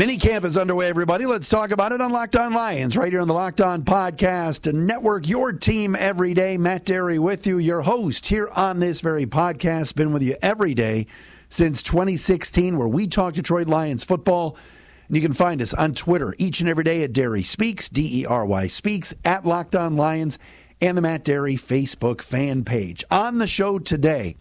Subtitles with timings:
[0.00, 1.26] Mini camp is underway, everybody.
[1.26, 4.72] Let's talk about it on Locked On Lions, right here on the Locked On Podcast
[4.72, 5.28] Network.
[5.28, 6.56] Your team every day.
[6.56, 9.96] Matt Dery with you, your host here on this very podcast.
[9.96, 11.06] Been with you every day
[11.50, 14.56] since 2016, where we talk Detroit Lions football.
[15.08, 18.22] And you can find us on Twitter each and every day at Dery Speaks, D
[18.22, 20.38] E R Y Speaks, at Locked On Lions,
[20.80, 23.04] and the Matt Dery Facebook fan page.
[23.10, 24.36] On the show today,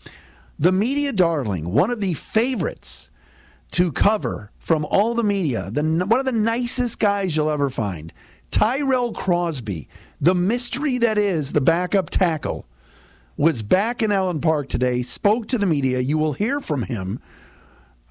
[0.57, 3.09] the media darling, one of the favorites
[3.71, 8.11] to cover from all the media, the, one of the nicest guys you'll ever find,
[8.51, 9.87] Tyrell Crosby,
[10.19, 12.65] the mystery that is the backup tackle,
[13.37, 15.99] was back in Allen Park today, spoke to the media.
[15.99, 17.19] You will hear from him.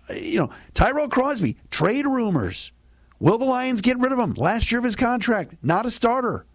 [0.08, 2.72] Uh, you know, Tyrell Crosby, trade rumors.
[3.20, 4.34] Will the Lions get rid of him?
[4.34, 6.46] Last year of his contract, not a starter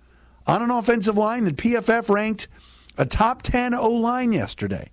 [0.47, 2.47] on an offensive line that PFF ranked
[2.97, 4.89] a top 10 O line yesterday.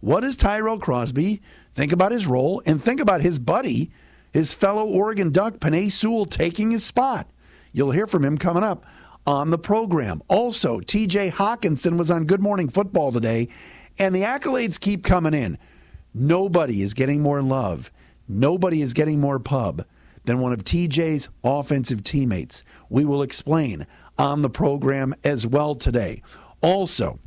[0.00, 1.40] What is Tyrell Crosby?
[1.74, 3.90] Think about his role and think about his buddy,
[4.32, 7.28] his fellow Oregon Duck, Penei Sewell, taking his spot.
[7.72, 8.84] You'll hear from him coming up
[9.26, 10.22] on the program.
[10.28, 13.48] Also, TJ Hockenson was on Good Morning Football today,
[13.98, 15.56] and the accolades keep coming in.
[16.14, 17.90] Nobody is getting more love,
[18.28, 19.86] nobody is getting more pub
[20.24, 22.62] than one of TJ's offensive teammates.
[22.90, 23.86] We will explain
[24.18, 26.22] on the program as well today.
[26.60, 27.18] Also,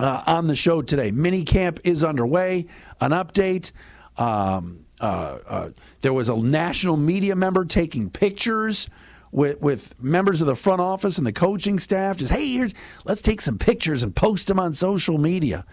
[0.00, 1.10] uh, on the show today.
[1.10, 2.66] Mini camp is underway.
[3.00, 3.72] An update.
[4.16, 5.70] Um, uh, uh,
[6.00, 8.88] there was a national media member taking pictures
[9.32, 12.16] with with members of the front office and the coaching staff.
[12.16, 15.64] Just hey, here's let's take some pictures and post them on social media.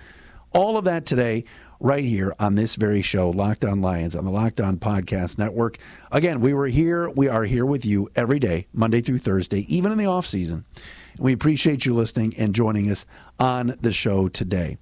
[0.53, 1.43] All of that today,
[1.79, 5.77] right here on this very show, Locked On Lions on the Locked On Podcast Network.
[6.11, 7.09] Again, we were here.
[7.09, 10.65] We are here with you every day, Monday through Thursday, even in the off season.
[11.19, 13.05] We appreciate you listening and joining us
[13.39, 14.77] on the show today.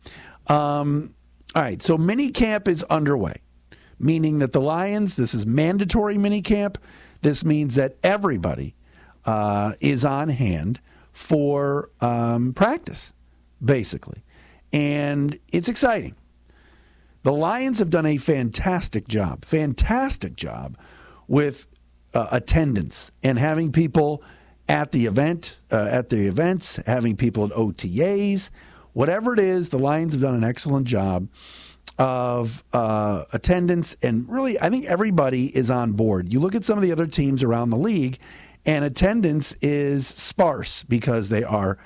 [0.47, 1.13] Um,
[1.55, 3.41] all right, so mini camp is underway,
[3.99, 6.77] meaning that the Lions, this is mandatory mini camp.
[7.21, 8.75] This means that everybody
[9.25, 10.79] uh, is on hand
[11.11, 13.13] for um, practice,
[13.63, 14.21] basically.
[14.73, 16.15] And it's exciting.
[17.23, 20.77] The Lions have done a fantastic job, fantastic job
[21.27, 21.65] with
[22.13, 24.21] uh, attendance and having people
[24.67, 28.49] at the event, uh, at the events, having people at OTAs,
[28.93, 31.27] whatever it is, the Lions have done an excellent job
[31.97, 36.33] of uh, attendance, and really, I think everybody is on board.
[36.33, 38.17] You look at some of the other teams around the league,
[38.65, 41.77] and attendance is sparse because they are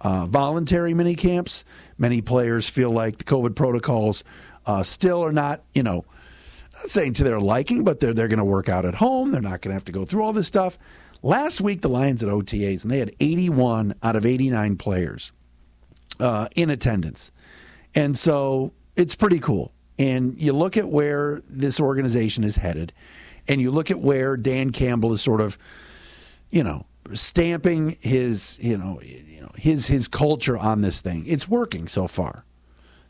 [0.00, 1.64] uh, voluntary mini camps.
[1.98, 4.24] Many players feel like the COVID protocols
[4.64, 6.04] uh, still are not, you know,
[6.74, 9.32] not saying to their liking, but they're they're going to work out at home.
[9.32, 10.78] They're not going to have to go through all this stuff.
[11.22, 15.32] Last week, the Lions at OTAs, and they had 81 out of 89 players
[16.20, 17.32] uh, in attendance.
[17.94, 19.72] And so it's pretty cool.
[19.98, 22.92] And you look at where this organization is headed,
[23.48, 25.58] and you look at where Dan Campbell is sort of,
[26.50, 31.24] you know, stamping his, you know, you know, his his culture on this thing.
[31.26, 32.44] It's working so far.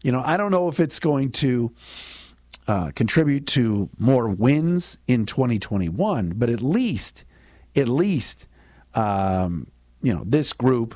[0.02, 1.72] You know, I don't know if it's going to
[2.66, 7.24] uh, contribute to more wins in 2021, but at least
[7.78, 8.46] at least,
[8.94, 9.68] um,
[10.02, 10.94] you know, this group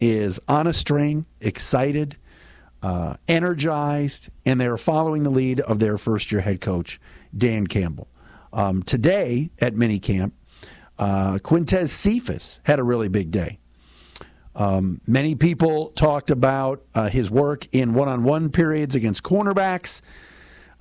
[0.00, 2.16] is on a string, excited,
[2.82, 7.00] uh, energized, and they're following the lead of their first year head coach,
[7.36, 8.08] Dan Campbell.
[8.52, 10.32] Um, today at minicamp,
[10.98, 13.58] uh, Quintez Cephus had a really big day.
[14.54, 20.02] Um, many people talked about uh, his work in one on one periods against cornerbacks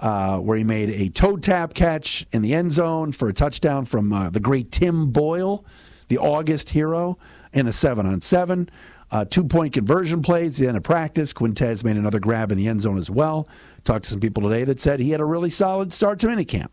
[0.01, 3.85] uh, where he made a toe tap catch in the end zone for a touchdown
[3.85, 5.63] from uh, the great Tim Boyle,
[6.07, 7.17] the August hero,
[7.53, 8.69] in a seven on seven.
[9.12, 11.33] Uh, two point conversion plays, the end of practice.
[11.33, 13.48] Quintez made another grab in the end zone as well.
[13.83, 16.69] Talked to some people today that said he had a really solid start to minicamp.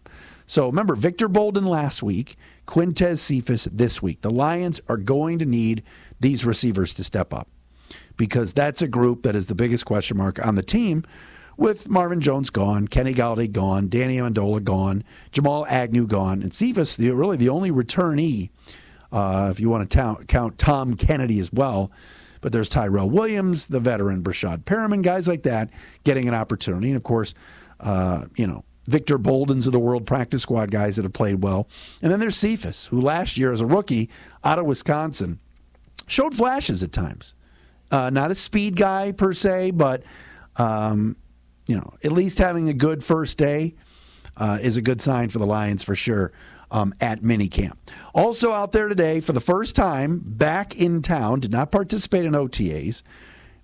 [0.46, 2.36] So remember, Victor Bolden last week,
[2.66, 4.22] Quintez Cephus this week.
[4.22, 5.82] The Lions are going to need
[6.20, 7.48] these receivers to step up
[8.16, 11.04] because that's a group that is the biggest question mark on the team
[11.58, 16.96] with Marvin Jones gone, Kenny Golladay gone, Danny Amendola gone, Jamal Agnew gone, and Cephus,
[16.96, 18.48] the, really the only returnee,
[19.12, 21.90] uh, if you want to count Tom Kennedy as well.
[22.40, 25.70] But there's Tyrell Williams, the veteran Breshad Perriman, guys like that
[26.04, 26.86] getting an opportunity.
[26.86, 27.34] And of course,
[27.80, 31.68] uh, you know, Victor Bolden's of the world practice squad guys that have played well.
[32.00, 34.08] And then there's Cephus, who last year as a rookie
[34.44, 35.40] out of Wisconsin
[36.06, 37.34] showed flashes at times
[37.90, 40.04] Uh, not a speed guy per se, but
[40.56, 41.16] um,
[41.68, 43.76] you know, at least having a good first day
[44.36, 46.32] uh, is a good sign for the Lions for sure.
[46.70, 47.78] Um, at minicamp.
[48.12, 52.34] Also out there today for the first time back in town, did not participate in
[52.34, 53.02] OTAs,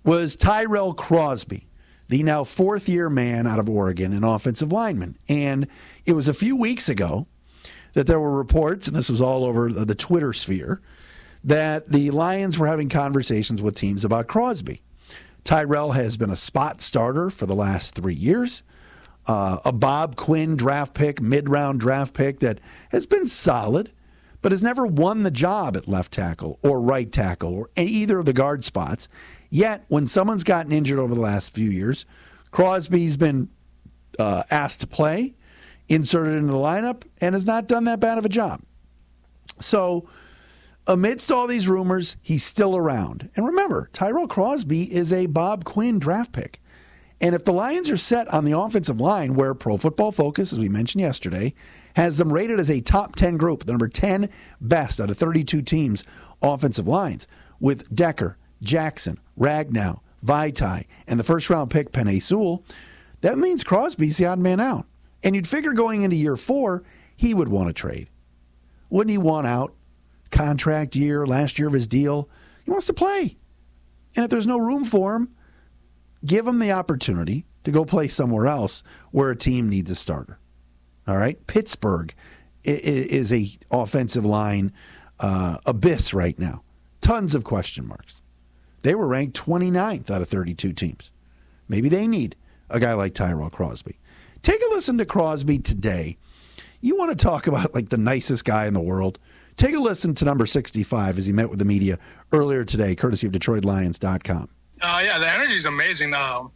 [0.04, 1.66] was Tyrell Crosby,
[2.08, 5.18] the now fourth year man out of Oregon, an offensive lineman.
[5.28, 5.66] And
[6.06, 7.26] it was a few weeks ago
[7.92, 10.80] that there were reports, and this was all over the Twitter sphere,
[11.42, 14.80] that the Lions were having conversations with teams about Crosby.
[15.44, 18.62] Tyrell has been a spot starter for the last three years.
[19.26, 22.60] Uh, a Bob Quinn draft pick, mid round draft pick that
[22.90, 23.92] has been solid,
[24.42, 28.26] but has never won the job at left tackle or right tackle or either of
[28.26, 29.08] the guard spots.
[29.50, 32.04] Yet, when someone's gotten injured over the last few years,
[32.50, 33.48] Crosby's been
[34.18, 35.34] uh, asked to play,
[35.88, 38.60] inserted into the lineup, and has not done that bad of a job.
[39.60, 40.08] So,
[40.86, 43.30] amidst all these rumors, he's still around.
[43.36, 46.60] And remember, Tyrell Crosby is a Bob Quinn draft pick.
[47.20, 50.58] And if the Lions are set on the offensive line, where Pro Football Focus, as
[50.58, 51.54] we mentioned yesterday,
[51.96, 54.28] has them rated as a top 10 group, the number 10
[54.60, 56.04] best out of 32 teams
[56.42, 57.26] offensive lines,
[57.60, 62.64] with Decker, Jackson, Ragnow, Vaitai, and the first round pick, Penei Sewell,
[63.20, 64.86] that means Crosby's the odd man out.
[65.22, 66.82] And you'd figure going into year four,
[67.16, 68.08] he would want to trade.
[68.90, 69.72] Wouldn't he want out?
[70.30, 72.28] Contract year, last year of his deal.
[72.64, 73.36] He wants to play.
[74.16, 75.34] And if there's no room for him,
[76.24, 80.38] give him the opportunity to go play somewhere else where a team needs a starter.
[81.06, 82.14] All right, Pittsburgh
[82.62, 84.72] is a offensive line
[85.20, 86.62] uh, abyss right now.
[87.00, 88.22] Tons of question marks.
[88.82, 91.10] They were ranked 29th out of 32 teams.
[91.68, 92.36] Maybe they need
[92.70, 93.98] a guy like Tyrell Crosby.
[94.42, 96.18] Take a listen to Crosby today.
[96.80, 99.18] You want to talk about like the nicest guy in the world?
[99.56, 101.98] Take a listen to number 65 as he met with the media
[102.32, 104.48] earlier today, courtesy of DetroitLions.com.
[104.80, 106.12] Uh, yeah, the energy is amazing.
[106.12, 106.50] Um,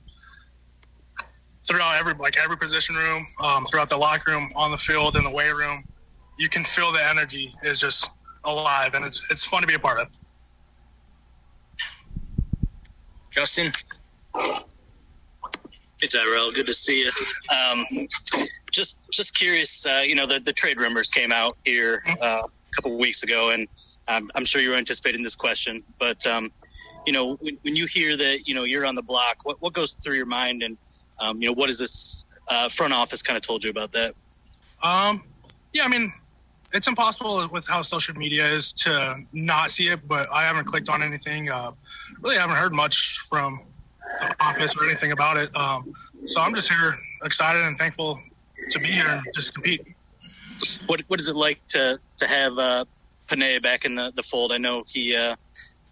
[1.66, 5.22] throughout every like every position room, um, throughout the locker room, on the field, in
[5.22, 5.84] the weight room,
[6.38, 8.10] you can feel the energy is just
[8.44, 10.08] alive, and it's it's fun to be a part of.
[13.30, 13.72] Justin.
[16.00, 17.10] Hey Tyrell, good to see you.
[17.56, 18.06] Um,
[18.70, 22.48] just just curious, uh, you know, the, the trade rumors came out here uh, a
[22.78, 23.66] couple of weeks ago, and
[24.06, 25.82] um, I'm sure you were anticipating this question.
[25.98, 26.52] But um,
[27.06, 29.72] you know, when, when, you hear that, you know, you're on the block, what what
[29.72, 30.78] goes through your mind, and
[31.18, 34.14] um, you know, what is this uh, front office kind of told you about that?
[34.80, 35.24] Um,
[35.72, 36.12] yeah, I mean,
[36.72, 40.88] it's impossible with how social media is to not see it, but I haven't clicked
[40.88, 41.50] on anything.
[41.50, 41.72] Uh,
[42.20, 43.60] really haven't heard much from
[44.20, 45.54] the office or anything about it.
[45.56, 45.92] Um,
[46.26, 48.20] so I'm just here excited and thankful
[48.70, 49.84] to be here and just compete.
[50.86, 52.84] What What is it like to to have uh,
[53.28, 54.52] Penei back in the, the fold?
[54.52, 55.36] I know he uh,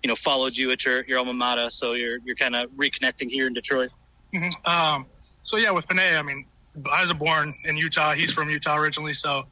[0.02, 3.30] you know followed you at your, your alma mater, so you're you're kind of reconnecting
[3.30, 3.90] here in Detroit.
[4.34, 4.70] Mm-hmm.
[4.70, 5.06] Um,
[5.42, 6.46] so yeah, with Penei, I mean,
[6.90, 8.14] I was born in Utah.
[8.14, 9.46] He's from Utah originally, so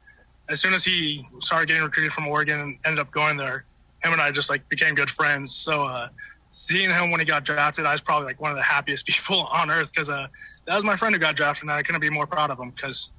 [0.48, 3.64] as soon as he started getting recruited from Oregon and ended up going there,
[4.02, 5.54] him and I just like became good friends.
[5.54, 6.08] So uh,
[6.50, 9.46] seeing him when he got drafted, I was probably like one of the happiest people
[9.46, 10.26] on earth because uh,
[10.66, 12.70] that was my friend who got drafted, and I couldn't be more proud of him
[12.70, 13.10] because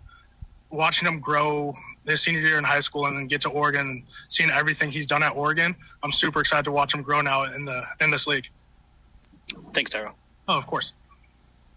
[0.75, 1.75] watching him grow
[2.05, 5.07] his senior year in high school and then get to Oregon and seeing everything he's
[5.07, 8.27] done at Oregon, I'm super excited to watch him grow now in the in this
[8.27, 8.49] league.
[9.73, 10.15] Thanks, Tyrell.
[10.47, 10.93] Oh, of course.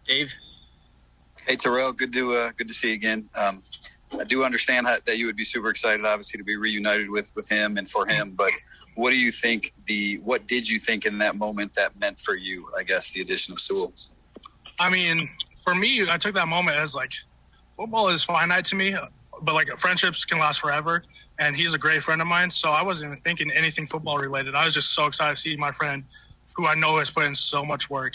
[0.07, 0.35] Dave.
[1.47, 1.93] Hey, Terrell.
[1.93, 3.29] Good to uh, good to see you again.
[3.39, 3.63] Um,
[4.19, 7.33] I do understand how, that you would be super excited, obviously, to be reunited with
[7.35, 8.33] with him and for him.
[8.37, 8.51] But
[8.95, 12.35] what do you think the what did you think in that moment that meant for
[12.35, 12.69] you?
[12.77, 13.93] I guess the addition of Sewell.
[14.81, 15.29] I mean,
[15.63, 17.13] for me, I took that moment as like
[17.79, 18.97] football is finite to me,
[19.41, 21.05] but like friendships can last forever.
[21.39, 24.57] And he's a great friend of mine, so I wasn't even thinking anything football related.
[24.57, 26.03] I was just so excited to see my friend,
[26.55, 28.15] who I know has put in so much work,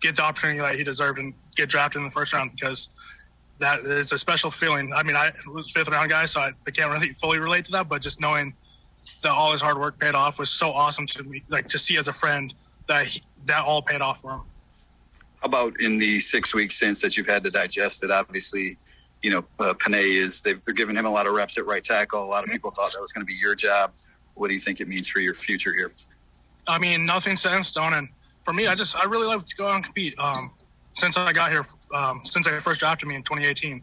[0.00, 2.88] get the opportunity that he deserved and get drafted in the first round because
[3.58, 4.92] that is a special feeling.
[4.92, 7.72] I mean, I was fifth round guy, so I, I can't really fully relate to
[7.72, 8.54] that, but just knowing
[9.22, 11.98] that all his hard work paid off was so awesome to me, like to see
[11.98, 12.54] as a friend
[12.88, 14.42] that he, that all paid off for him.
[15.40, 18.10] How about in the six weeks since that you've had to digest it?
[18.10, 18.76] Obviously,
[19.22, 22.24] you know, uh, Penei is they're giving him a lot of reps at right tackle.
[22.24, 23.92] A lot of people thought that was going to be your job.
[24.34, 25.92] What do you think it means for your future here?
[26.66, 28.08] I mean, nothing set in stone, and
[28.42, 30.14] for me, I just I really love to go out and compete.
[30.18, 30.52] Um,
[30.94, 33.82] since I got here, um, since they first drafted me in 2018,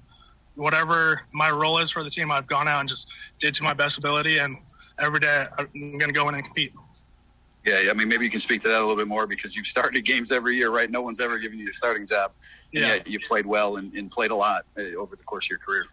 [0.56, 3.08] whatever my role is for the team, I've gone out and just
[3.40, 4.58] did to my best ability, and
[5.00, 6.74] every day I'm going to go in and compete.
[7.68, 9.66] Yeah, I mean, maybe you can speak to that a little bit more because you've
[9.66, 10.90] started games every year, right?
[10.90, 12.32] No one's ever given you a starting job.
[12.72, 15.50] Yeah, yet you played well and, and, played a lot uh, over the course of
[15.50, 15.86] your career.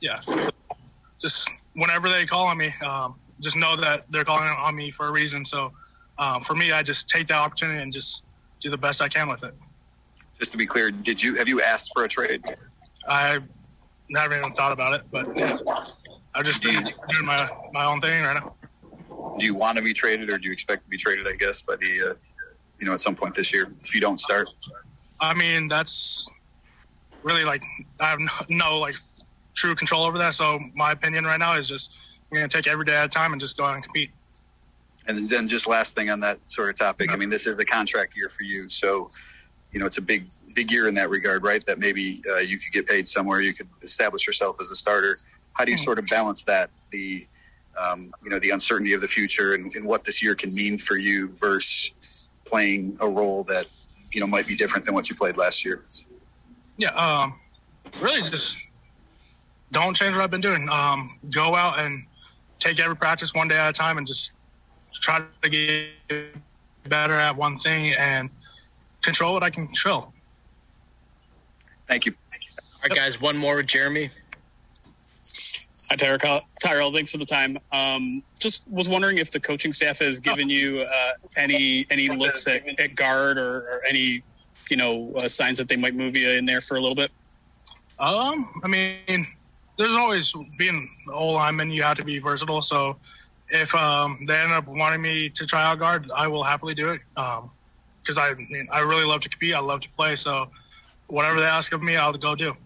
[0.00, 0.16] Yeah,
[1.22, 5.06] just whenever they call on me, um, just know that they're calling on me for
[5.06, 5.44] a reason.
[5.44, 5.72] So
[6.18, 8.24] uh, for me, I just take that opportunity and just
[8.60, 9.54] do the best I can with it.
[10.36, 12.42] Just to be clear, did you have you asked for a trade?
[13.06, 13.38] I
[14.08, 15.58] never even thought about it, but yeah,
[16.34, 18.54] I've just been doing my my own thing right now.
[19.38, 21.26] Do you want to be traded, or do you expect to be traded?
[21.26, 22.14] I guess by the uh,
[22.78, 24.48] you know at some point this year if you don't start.
[25.20, 26.30] I mean, that's
[27.22, 27.62] really like
[27.98, 28.94] I have no, no like
[29.54, 30.34] true control over that.
[30.34, 31.94] So my opinion right now is just
[32.30, 34.10] we're going to take every day at a time and just go out and compete.
[35.06, 37.12] And then just last thing on that sort of topic.
[37.12, 39.10] I mean, this is the contract year for you, so
[39.72, 41.64] you know it's a big big year in that regard, right?
[41.66, 45.16] That maybe uh, you could get paid somewhere, you could establish yourself as a starter.
[45.56, 47.26] How do you sort of balance that the
[47.80, 50.78] um, you know the uncertainty of the future and, and what this year can mean
[50.78, 53.66] for you versus playing a role that
[54.12, 55.84] you know might be different than what you played last year?
[56.76, 57.38] Yeah, um,
[58.00, 58.58] really just
[59.72, 60.68] don't change what I've been doing.
[60.68, 62.04] Um, go out and
[62.58, 64.32] take every practice one day at a time and just
[64.92, 66.34] try to get
[66.88, 68.30] better at one thing and
[69.02, 70.12] control what I can control.
[71.88, 72.14] Thank you.
[72.32, 74.10] All right, guys, one more with Jeremy.
[75.90, 76.92] Hi, Tyrell.
[76.92, 77.58] Thanks for the time.
[77.72, 82.46] Um, just was wondering if the coaching staff has given you uh, any any looks
[82.46, 84.22] at, at guard or, or, any
[84.70, 87.10] you know uh, signs that they might move you in there for a little bit.
[87.98, 89.26] Um, I mean,
[89.78, 91.70] there's always being O lineman.
[91.70, 92.62] You have to be versatile.
[92.62, 92.96] So
[93.48, 96.90] if um, they end up wanting me to try out guard, I will happily do
[96.90, 97.00] it.
[97.16, 99.54] Because um, I I really love to compete.
[99.54, 100.14] I love to play.
[100.14, 100.50] So
[101.08, 102.56] whatever they ask of me, I'll go do.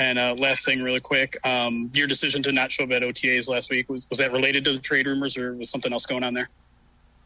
[0.00, 3.50] And uh, last thing, really quick, um, your decision to not show up at OTAs
[3.50, 6.24] last week was was that related to the trade rumors, or was something else going
[6.24, 6.48] on there?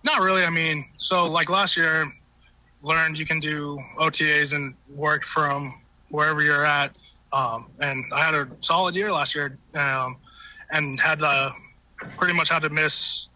[0.02, 0.42] Not really.
[0.42, 2.12] I mean, so like last year,
[2.82, 6.96] learned you can do OTAs and work from wherever you're at.
[7.32, 10.16] Um, and I had a solid year last year, um,
[10.72, 11.52] and had uh,
[12.16, 13.28] pretty much had to miss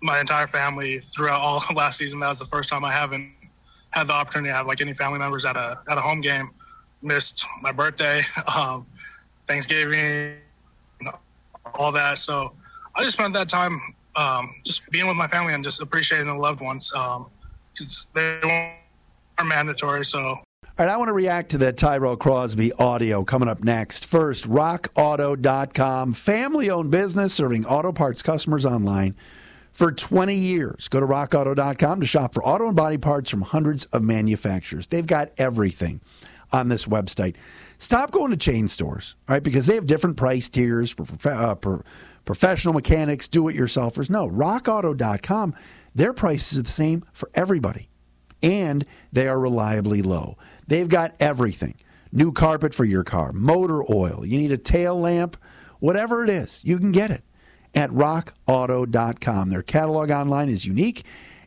[0.00, 2.20] my entire family throughout all last season.
[2.20, 3.34] That was the first time I haven't
[3.90, 6.52] had the opportunity to have like any family members at a at a home game
[7.02, 8.24] missed my birthday,
[8.54, 8.86] um,
[9.46, 10.36] Thanksgiving,
[11.74, 12.18] all that.
[12.18, 12.52] So
[12.94, 13.80] I just spent that time
[14.16, 16.92] um, just being with my family and just appreciating the loved ones.
[16.92, 17.26] Um,
[18.14, 18.40] they
[19.38, 20.40] are mandatory, so.
[20.78, 24.06] All right, I want to react to that Tyrell Crosby audio coming up next.
[24.06, 29.16] First, rockauto.com, family owned business serving auto parts customers online
[29.72, 30.88] for 20 years.
[30.88, 34.86] Go to rockauto.com to shop for auto and body parts from hundreds of manufacturers.
[34.86, 36.00] They've got everything
[36.52, 37.36] on this website.
[37.78, 39.42] Stop going to chain stores, right?
[39.42, 41.84] Because they have different price tiers for, uh, for
[42.24, 44.10] professional mechanics, do it yourselfers.
[44.10, 45.54] No, rockauto.com,
[45.94, 47.88] their prices are the same for everybody.
[48.42, 50.38] And they are reliably low.
[50.66, 51.74] They've got everything
[52.12, 55.36] new carpet for your car, motor oil, you need a tail lamp,
[55.80, 57.22] whatever it is, you can get it
[57.74, 59.50] at rockauto.com.
[59.50, 61.04] Their catalog online is unique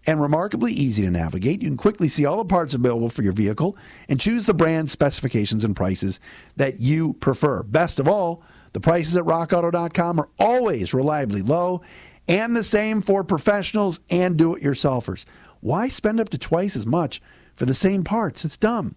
[0.07, 1.61] and remarkably easy to navigate.
[1.61, 3.77] You can quickly see all the parts available for your vehicle
[4.09, 6.19] and choose the brand, specifications, and prices
[6.55, 7.63] that you prefer.
[7.63, 8.43] Best of all,
[8.73, 11.81] the prices at rockauto.com are always reliably low
[12.27, 15.25] and the same for professionals and do it yourselfers.
[15.59, 17.21] Why spend up to twice as much
[17.55, 18.45] for the same parts?
[18.45, 18.95] It's dumb.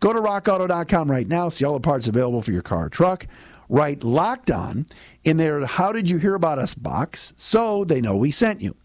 [0.00, 3.26] Go to rockauto.com right now, see all the parts available for your car or truck.
[3.68, 4.86] Write locked on
[5.24, 8.76] in their How Did You Hear About Us box so they know we sent you.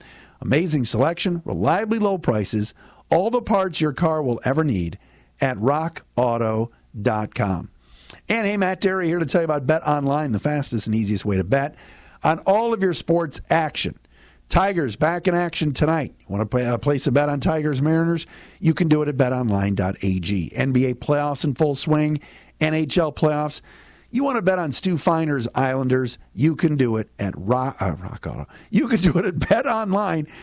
[0.41, 2.73] Amazing selection, reliably low prices,
[3.09, 4.97] all the parts your car will ever need
[5.39, 7.69] at rockauto.com.
[8.27, 11.25] And hey, Matt Dery here to tell you about Bet Online, the fastest and easiest
[11.25, 11.75] way to bet
[12.23, 13.97] on all of your sports action.
[14.49, 16.13] Tigers back in action tonight.
[16.27, 18.25] Want to play, uh, place a bet on Tigers Mariners?
[18.59, 20.49] You can do it at betonline.ag.
[20.49, 22.19] NBA playoffs in full swing,
[22.59, 23.61] NHL playoffs.
[24.13, 26.17] You want to bet on Stu Feiner's Islanders?
[26.33, 28.45] You can do it at Rock, uh, Rock Auto.
[28.69, 30.33] You can do it at betonline.ag.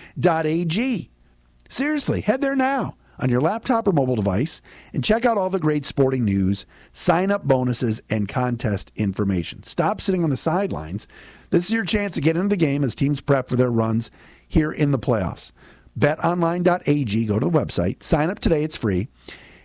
[1.68, 4.62] Seriously, head there now on your laptop or mobile device
[4.94, 9.62] and check out all the great sporting news, sign up bonuses, and contest information.
[9.64, 11.06] Stop sitting on the sidelines.
[11.50, 14.10] This is your chance to get into the game as teams prep for their runs
[14.46, 15.52] here in the playoffs.
[15.98, 19.08] BetOnline.ag, go to the website, sign up today, it's free,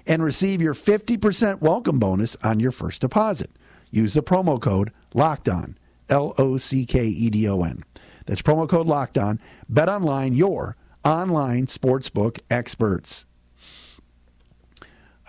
[0.05, 3.49] and receive your 50% welcome bonus on your first deposit.
[3.93, 5.77] Use the promo code Locked On,
[6.09, 7.83] L O C K E D O N.
[8.25, 9.39] That's promo code Locked On.
[9.69, 13.25] Bet online, your online sportsbook experts.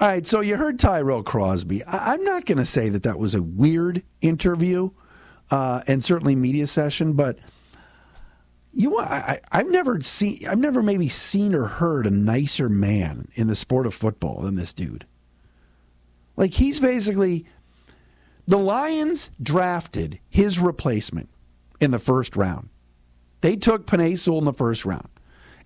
[0.00, 1.84] All right, so you heard Tyrell Crosby.
[1.84, 4.90] I- am not going to say that that was a weird interview
[5.50, 7.38] uh, and certainly media session, but
[8.72, 13.46] you I, I've never seen, I've never maybe seen or heard a nicer man in
[13.46, 15.06] the sport of football than this dude.
[16.36, 17.44] Like he's basically
[18.46, 21.28] the Lions drafted his replacement
[21.80, 22.68] in the first round.
[23.40, 25.08] They took Penei Sewell in the first round.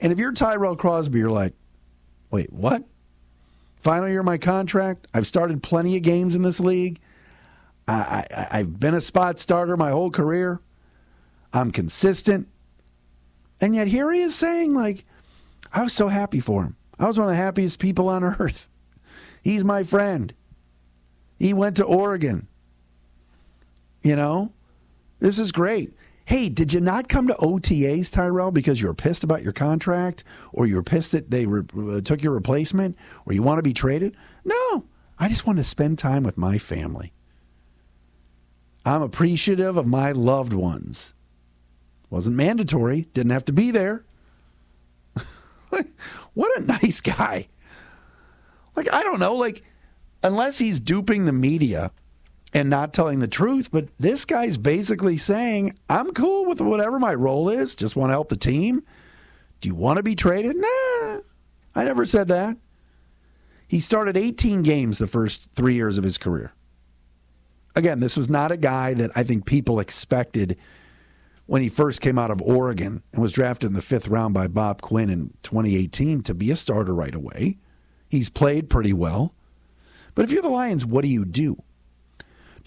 [0.00, 1.54] And if you're Tyrell Crosby, you're like,
[2.30, 2.84] Wait, what?
[3.76, 5.06] Final year of my contract.
[5.14, 7.00] I've started plenty of games in this league.
[7.86, 10.60] I, I, I've been a spot starter my whole career.
[11.52, 12.48] I'm consistent.
[13.60, 15.04] And yet here he is saying, like,
[15.72, 16.76] I was so happy for him.
[16.98, 18.68] I was one of the happiest people on earth.
[19.42, 20.34] He's my friend.
[21.38, 22.48] He went to Oregon.
[24.02, 24.52] You know,
[25.20, 25.92] this is great.
[26.24, 30.24] Hey, did you not come to OTAs, Tyrell, because you were pissed about your contract,
[30.52, 31.64] or you were pissed that they re-
[31.96, 34.14] uh, took your replacement, or you want to be traded?
[34.44, 34.84] No,
[35.18, 37.12] I just want to spend time with my family.
[38.84, 41.14] I'm appreciative of my loved ones.
[42.10, 44.04] Wasn't mandatory, didn't have to be there.
[46.34, 47.48] what a nice guy.
[48.76, 49.62] Like, I don't know, like,
[50.22, 51.90] unless he's duping the media
[52.52, 57.14] and not telling the truth, but this guy's basically saying, I'm cool with whatever my
[57.14, 58.82] role is, just want to help the team.
[59.60, 60.56] Do you want to be traded?
[60.56, 61.18] Nah,
[61.74, 62.56] I never said that.
[63.66, 66.52] He started 18 games the first three years of his career.
[67.76, 70.56] Again, this was not a guy that I think people expected
[71.46, 74.46] when he first came out of Oregon and was drafted in the fifth round by
[74.48, 77.58] Bob Quinn in 2018 to be a starter right away.
[78.08, 79.34] He's played pretty well.
[80.14, 81.62] But if you're the Lions, what do you do?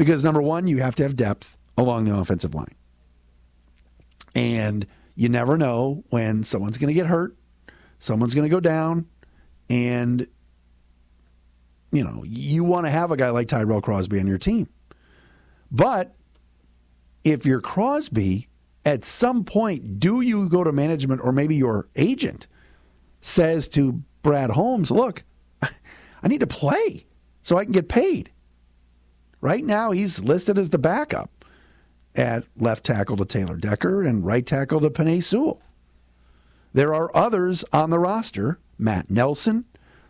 [0.01, 2.73] Because number one, you have to have depth along the offensive line.
[4.33, 7.35] And you never know when someone's going to get hurt,
[7.99, 9.05] someone's going to go down,
[9.69, 10.25] and
[11.91, 14.69] you know, you want to have a guy like Tyrell Crosby on your team.
[15.69, 16.15] But
[17.23, 18.47] if you're Crosby,
[18.83, 22.47] at some point, do you go to management or maybe your agent
[23.21, 25.23] says to Brad Holmes, look,
[25.61, 27.05] I need to play
[27.43, 28.31] so I can get paid.
[29.41, 31.43] Right now, he's listed as the backup
[32.15, 35.61] at left tackle to Taylor Decker and right tackle to Penei Sewell.
[36.73, 39.65] There are others on the roster Matt Nelson,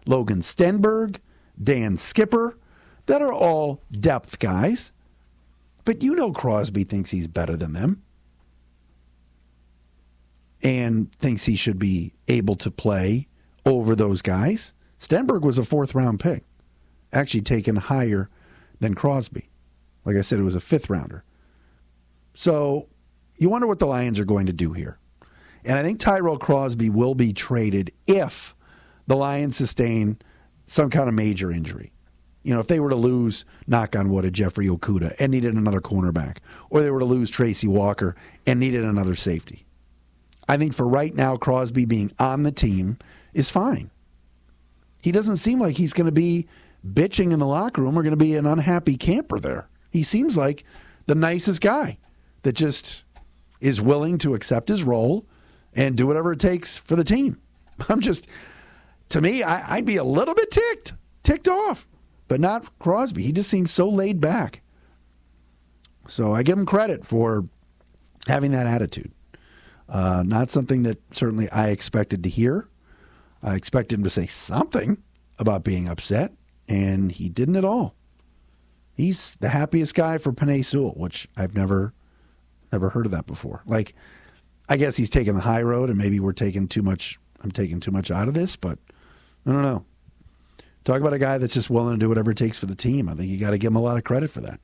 [0.05, 1.17] Logan Stenberg,
[1.61, 2.57] Dan Skipper,
[3.05, 4.91] that are all depth guys.
[5.85, 8.03] But you know Crosby thinks he's better than them
[10.63, 13.27] and thinks he should be able to play
[13.65, 14.73] over those guys.
[14.99, 16.43] Stenberg was a fourth round pick,
[17.11, 18.29] actually taken higher
[18.81, 19.49] than Crosby.
[20.03, 21.23] Like I said, it was a fifth rounder.
[22.33, 22.89] So
[23.37, 24.97] you wonder what the Lions are going to do here.
[25.63, 28.55] And I think Tyrell Crosby will be traded if
[29.07, 30.17] the Lions sustain
[30.65, 31.93] some kind of major injury.
[32.43, 35.53] You know, if they were to lose, knock on wood, a Jeffrey Okudah and needed
[35.53, 36.37] another cornerback,
[36.71, 38.15] or they were to lose Tracy Walker
[38.47, 39.65] and needed another safety.
[40.49, 42.97] I think for right now, Crosby being on the team
[43.33, 43.91] is fine.
[45.01, 46.47] He doesn't seem like he's going to be
[46.85, 49.67] bitching in the locker room are going to be an unhappy camper there.
[49.89, 50.63] He seems like
[51.07, 51.97] the nicest guy
[52.43, 53.03] that just
[53.59, 55.25] is willing to accept his role
[55.73, 57.39] and do whatever it takes for the team.
[57.89, 58.27] I'm just,
[59.09, 61.87] to me, I, would be a little bit ticked, ticked off,
[62.27, 63.23] but not Crosby.
[63.23, 64.61] He just seems so laid back.
[66.07, 67.45] So I give him credit for
[68.27, 69.11] having that attitude.
[69.87, 72.67] Uh, not something that certainly I expected to hear.
[73.43, 74.97] I expected him to say something
[75.39, 76.33] about being upset,
[76.71, 77.95] and he didn't at all.
[78.93, 81.93] He's the happiest guy for Penei Sewell, which I've never
[82.71, 83.61] never heard of that before.
[83.65, 83.93] Like,
[84.69, 87.19] I guess he's taking the high road, and maybe we're taking too much.
[87.41, 88.79] I'm taking too much out of this, but
[89.45, 89.83] I don't know.
[90.85, 93.09] Talk about a guy that's just willing to do whatever it takes for the team.
[93.09, 94.59] I think you got to give him a lot of credit for that.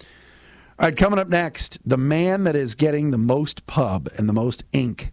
[0.00, 4.32] All right, coming up next, the man that is getting the most pub and the
[4.32, 5.12] most ink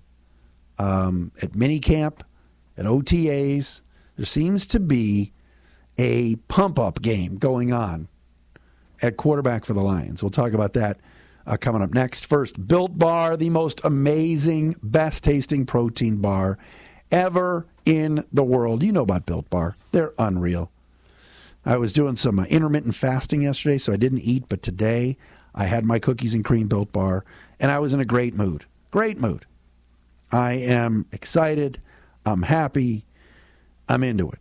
[0.80, 2.22] um, at minicamp,
[2.78, 3.82] at OTAs,
[4.16, 5.34] there seems to be
[6.02, 8.08] a pump up game going on
[9.04, 10.24] at quarterback for the Lions.
[10.24, 11.00] We'll talk about that
[11.46, 12.26] uh, coming up next.
[12.26, 16.58] First, Built Bar, the most amazing, best tasting protein bar
[17.12, 18.82] ever in the world.
[18.82, 20.72] You know about Built Bar, they're unreal.
[21.64, 25.18] I was doing some uh, intermittent fasting yesterday, so I didn't eat, but today
[25.54, 27.24] I had my cookies and cream Built Bar,
[27.60, 28.66] and I was in a great mood.
[28.90, 29.46] Great mood.
[30.32, 31.80] I am excited.
[32.26, 33.06] I'm happy.
[33.88, 34.41] I'm into it.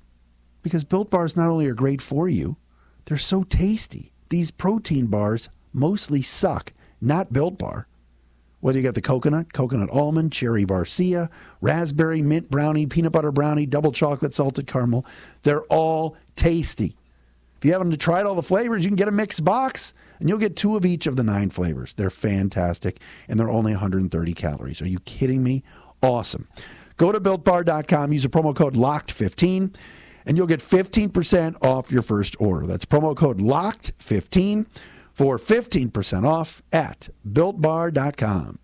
[0.63, 2.57] Because Built Bars not only are great for you,
[3.07, 4.13] they're so tasty.
[4.29, 7.87] These protein bars mostly suck, not Built Bar.
[8.61, 11.31] Whether you got the coconut, coconut almond, cherry barcia,
[11.63, 15.07] raspberry, mint brownie, peanut butter brownie, double chocolate, salted caramel,
[15.43, 16.95] they're all tasty.
[17.57, 20.39] If you haven't tried all the flavors, you can get a mixed box and you'll
[20.39, 21.95] get two of each of the nine flavors.
[21.95, 24.83] They're fantastic and they're only 130 calories.
[24.83, 25.63] Are you kidding me?
[26.03, 26.47] Awesome.
[26.97, 29.75] Go to builtbar.com, use the promo code LOCKED15
[30.31, 32.65] and you'll get 15% off your first order.
[32.65, 34.65] That's promo code LOCKED15
[35.13, 38.61] for 15% off at builtbar.com.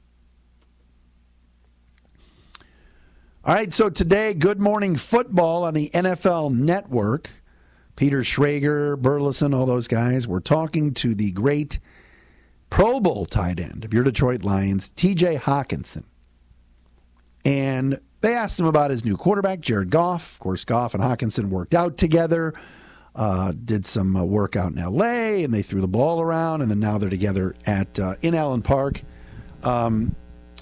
[3.44, 7.30] All right, so today, Good Morning Football on the NFL Network.
[7.96, 10.28] Peter Schrager, Burleson, all those guys.
[10.28, 11.80] We're talking to the great
[12.70, 16.04] Pro Bowl tight end of your Detroit Lions, TJ Hockenson.
[17.44, 20.32] And they asked him about his new quarterback, Jared Goff.
[20.34, 22.54] Of course, Goff and Hockenson worked out together,
[23.14, 26.70] uh, did some uh, work out in L.A., and they threw the ball around, and
[26.70, 29.02] then now they're together at uh, in Allen Park
[29.62, 30.14] um,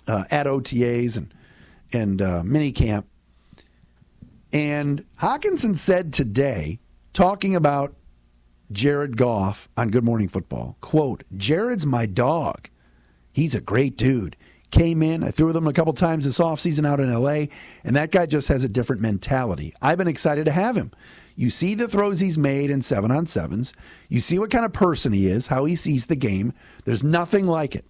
[0.06, 1.32] uh, at OTAs and
[1.92, 3.06] and uh, mini camp.
[4.52, 6.78] And Hockenson said today,
[7.12, 7.94] talking about
[8.72, 12.68] Jared Goff on Good Morning Football, quote, Jared's my dog.
[13.32, 14.36] He's a great dude.
[14.74, 17.44] Came in, I threw with him a couple times this offseason out in LA,
[17.84, 19.72] and that guy just has a different mentality.
[19.80, 20.90] I've been excited to have him.
[21.36, 23.72] You see the throws he's made in seven on sevens.
[24.08, 26.52] You see what kind of person he is, how he sees the game.
[26.86, 27.84] There's nothing like it.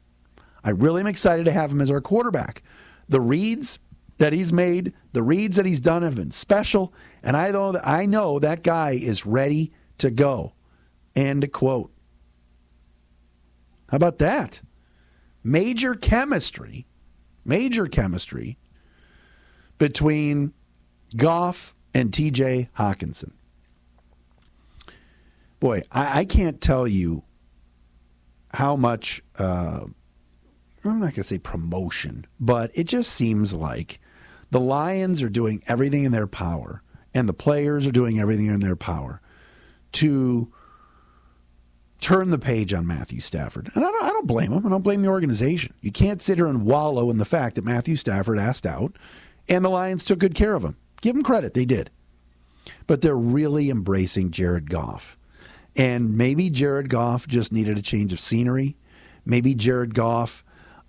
[0.62, 2.62] I really am excited to have him as our quarterback.
[3.08, 3.78] The reads
[4.18, 6.92] that he's made, the reads that he's done have been special,
[7.22, 10.52] and I know that I know that guy is ready to go.
[11.16, 11.92] End quote.
[13.88, 14.60] How about that?
[15.44, 16.86] Major chemistry,
[17.44, 18.56] major chemistry
[19.78, 20.54] between
[21.16, 23.32] Goff and TJ Hockenson.
[25.60, 27.22] Boy, I, I can't tell you
[28.52, 29.84] how much, uh,
[30.84, 34.00] I'm not going to say promotion, but it just seems like
[34.50, 38.60] the Lions are doing everything in their power, and the players are doing everything in
[38.60, 39.20] their power
[39.92, 40.52] to
[42.00, 43.70] turn the page on Matthew Stafford.
[43.74, 44.66] And I don't, I don't blame him.
[44.66, 45.74] I don't blame the organization.
[45.80, 48.96] You can't sit here and wallow in the fact that Matthew Stafford asked out
[49.48, 50.76] and the Lions took good care of him.
[51.00, 51.54] Give him credit.
[51.54, 51.90] They did.
[52.86, 55.16] But they're really embracing Jared Goff.
[55.76, 58.76] And maybe Jared Goff just needed a change of scenery.
[59.26, 60.44] Maybe Jared Goff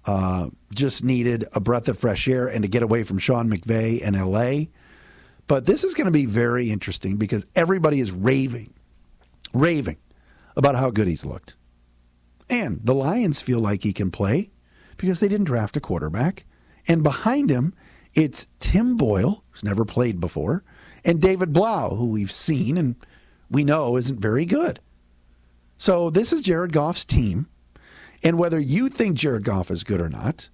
[0.06, 4.06] uh, just needed a breath of fresh air and to get away from Sean McVay
[4.06, 4.66] and LA.
[5.48, 8.74] But this is going to be very interesting because everybody is raving,
[9.54, 9.98] raving
[10.56, 11.56] about how good he's looked.
[12.50, 14.52] And the Lions feel like he can play
[14.98, 16.46] because they didn't draft a quarterback.
[16.88, 17.74] And behind him,
[18.14, 20.64] it's Tim Boyle, who's never played before,
[21.04, 22.96] and David Blough, who we've seen and
[23.50, 24.80] we know isn't very good.
[25.78, 27.48] So this is Jared Goff's team.
[28.24, 30.50] And whether you think Jared Goff is good or not,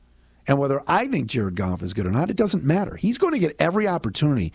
[0.47, 2.95] and whether I think Jared Goff is good or not, it doesn't matter.
[2.95, 4.51] He's going to get every opportunity,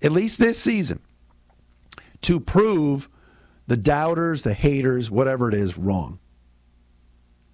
[0.00, 1.00] at least this season,
[2.22, 3.08] to prove
[3.68, 6.18] the doubters, the haters, whatever it is, wrong.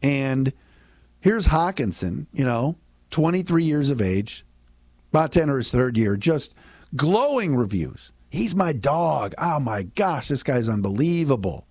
[0.00, 0.52] And
[1.20, 2.76] here's Hockenson, you know,
[3.10, 4.46] 23 years of age,
[5.12, 6.54] about to enter his third year, just
[6.96, 8.12] glowing reviews.
[8.30, 9.34] He's my dog.
[9.38, 11.66] Oh my gosh, this guy's unbelievable.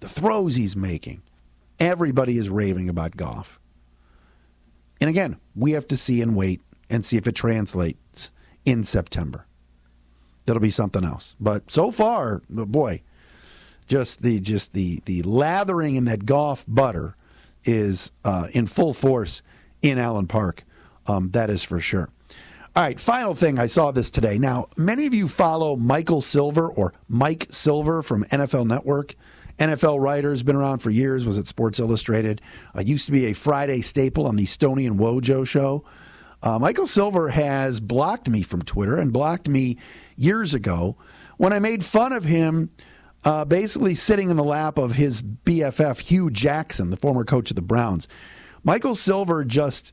[0.00, 1.22] The throws he's making.
[1.78, 3.60] Everybody is raving about Goff.
[5.00, 8.30] And again, we have to see and wait and see if it translates
[8.64, 9.46] in September.
[10.46, 11.36] That'll be something else.
[11.38, 13.02] But so far, boy,
[13.88, 17.16] just the just the the lathering in that Goff butter
[17.64, 19.42] is uh, in full force
[19.82, 20.64] in Allen Park.
[21.06, 22.10] Um, that is for sure.
[22.76, 24.38] All right, final thing I saw this today.
[24.38, 29.16] Now, many of you follow Michael Silver or Mike Silver from NFL Network.
[29.58, 31.26] NFL writer has been around for years.
[31.26, 32.40] Was at Sports Illustrated.
[32.76, 35.84] Uh, used to be a Friday staple on the Stoney and Wojo show.
[36.40, 39.76] Uh, Michael Silver has blocked me from Twitter and blocked me
[40.16, 40.96] years ago
[41.36, 42.70] when I made fun of him
[43.24, 47.56] uh, basically sitting in the lap of his BFF Hue Jackson, the former coach of
[47.56, 48.08] the Browns.
[48.64, 49.92] Michael Silver just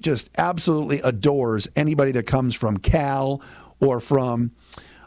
[0.00, 3.42] just absolutely adores anybody that comes from Cal
[3.80, 4.52] or from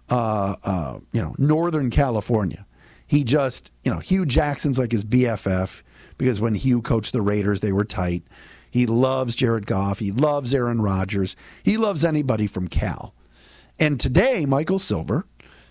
[0.09, 2.65] uh, uh, you know Northern California.
[3.07, 5.81] He just you know Hue Jackson's like his BFF
[6.17, 8.23] because when Hue coached the Raiders, they were tight.
[8.69, 9.99] He loves Jared Goff.
[9.99, 11.35] He loves Aaron Rodgers.
[11.61, 13.13] He loves anybody from Cal.
[13.79, 15.25] And today, Michael Silver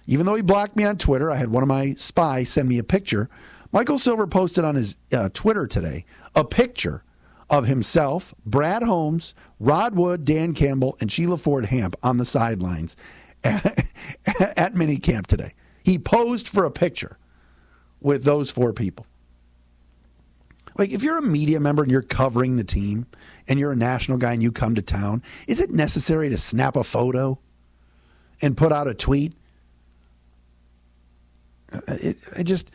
[0.07, 2.79] even though he blocked me on Twitter, I had one of my spies send me
[2.79, 3.29] a picture.
[3.73, 7.05] Michael Silver posted on his uh, Twitter today a picture
[7.49, 12.97] of himself, Brad Holmes, Rod Wood, Dan Campbell, and Sheila Ford Hamp on the sidelines
[13.45, 13.65] at,
[14.57, 15.55] at minicamp today.
[15.85, 17.19] He posed for a picture
[18.01, 19.07] with those four people.
[20.79, 23.07] Like, if you're a media member and you're covering the team
[23.47, 26.77] and you're a national guy and you come to town, is it necessary to snap
[26.77, 27.39] a photo
[28.41, 29.35] and put out a tweet?
[31.73, 32.71] Uh, it, I just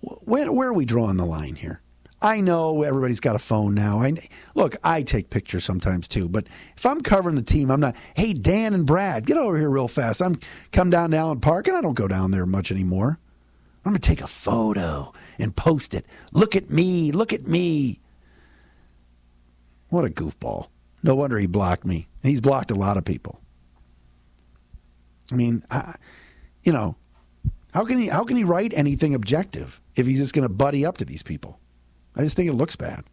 [0.00, 1.80] where, where are we drawing the line here?
[2.20, 4.00] I know everybody's got a phone now.
[4.02, 4.16] I
[4.56, 7.94] look, I take pictures sometimes too, but if I'm covering the team, I'm not.
[8.16, 10.20] Hey, Dan and Brad, get over here real fast.
[10.20, 10.38] I'm
[10.72, 13.18] come down to Allen Park, and I don't go down there much anymore.
[13.84, 16.06] I'm gonna take a photo and post it.
[16.32, 17.12] Look at me.
[17.12, 18.00] Look at me.
[19.88, 20.68] What a goofball.
[21.04, 22.08] No wonder he blocked me.
[22.22, 23.40] He's blocked a lot of people.
[25.30, 25.94] I mean, I,
[26.64, 26.96] you know,
[27.78, 30.84] how can he how can he write anything objective if he's just going to buddy
[30.84, 31.60] up to these people?
[32.16, 33.04] I just think it looks bad.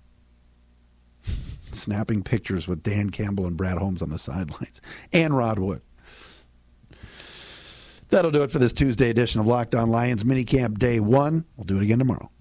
[1.72, 4.82] Snapping pictures with Dan Campbell and Brad Holmes on the sidelines
[5.14, 5.84] and Rod Wood.
[8.10, 11.46] That'll do it for this Tuesday edition of Locked On Lions minicamp day one.
[11.58, 12.32] We'll do it again tomorrow.